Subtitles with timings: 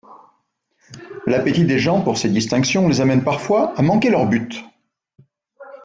[1.27, 4.63] L'appétit des gens pour ces distinctions les amène parfois à manquer leur but.